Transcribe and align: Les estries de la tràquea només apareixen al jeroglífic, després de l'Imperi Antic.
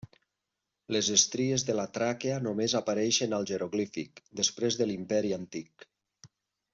Les 0.95 1.09
estries 1.15 1.65
de 1.67 1.75
la 1.81 1.85
tràquea 1.97 2.39
només 2.47 2.75
apareixen 2.81 3.35
al 3.39 3.45
jeroglífic, 3.53 4.23
després 4.43 4.79
de 4.81 4.89
l'Imperi 4.93 5.37
Antic. 5.43 5.87